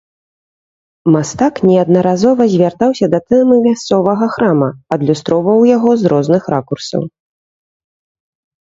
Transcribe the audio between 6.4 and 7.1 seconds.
ракурсаў.